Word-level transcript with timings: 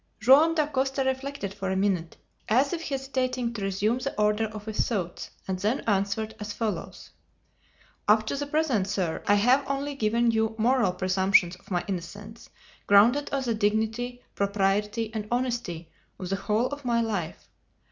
Joam 0.19 0.55
Dacosta 0.55 1.05
reflected 1.05 1.53
for 1.53 1.69
a 1.69 1.75
minute 1.75 2.17
as 2.49 2.73
if 2.73 2.81
hesitating 2.81 3.53
to 3.53 3.61
resume 3.61 3.99
the 3.99 4.19
order 4.19 4.45
of 4.45 4.65
his 4.65 4.87
thoughts, 4.89 5.29
and 5.47 5.59
then 5.59 5.81
answered 5.81 6.33
as 6.39 6.53
follows: 6.53 7.11
"Up 8.07 8.25
to 8.25 8.35
the 8.35 8.47
present, 8.47 8.87
sir, 8.87 9.21
I 9.27 9.35
have 9.35 9.63
only 9.67 9.93
given 9.93 10.31
you 10.31 10.55
moral 10.57 10.93
presumptions 10.93 11.55
of 11.57 11.69
my 11.69 11.85
innocence 11.87 12.49
grounded 12.87 13.29
on 13.31 13.43
the 13.43 13.53
dignity, 13.53 14.23
propriety, 14.33 15.13
and 15.13 15.27
honesty 15.29 15.91
of 16.17 16.29
the 16.29 16.35
whole 16.35 16.65
of 16.69 16.83
my 16.83 16.99
life. 16.99 17.47